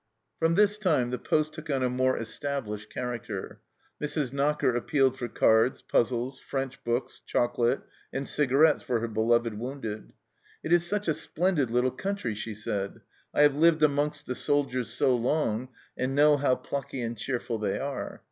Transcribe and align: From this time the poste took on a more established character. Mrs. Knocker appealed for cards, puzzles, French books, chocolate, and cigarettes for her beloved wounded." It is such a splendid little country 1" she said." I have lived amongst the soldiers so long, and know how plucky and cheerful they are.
From 0.39 0.55
this 0.55 0.79
time 0.79 1.11
the 1.11 1.19
poste 1.19 1.53
took 1.53 1.69
on 1.69 1.83
a 1.83 1.87
more 1.87 2.17
established 2.17 2.89
character. 2.89 3.61
Mrs. 4.01 4.33
Knocker 4.33 4.73
appealed 4.73 5.15
for 5.19 5.27
cards, 5.27 5.83
puzzles, 5.83 6.39
French 6.39 6.83
books, 6.83 7.21
chocolate, 7.27 7.81
and 8.11 8.27
cigarettes 8.27 8.81
for 8.81 8.99
her 8.99 9.07
beloved 9.07 9.53
wounded." 9.59 10.11
It 10.63 10.73
is 10.73 10.83
such 10.87 11.07
a 11.07 11.13
splendid 11.13 11.69
little 11.69 11.91
country 11.91 12.31
1" 12.31 12.35
she 12.37 12.55
said." 12.55 13.01
I 13.35 13.43
have 13.43 13.55
lived 13.55 13.83
amongst 13.83 14.25
the 14.25 14.33
soldiers 14.33 14.89
so 14.91 15.15
long, 15.15 15.69
and 15.95 16.15
know 16.15 16.35
how 16.35 16.55
plucky 16.55 17.01
and 17.03 17.15
cheerful 17.15 17.59
they 17.59 17.77
are. 17.77 18.19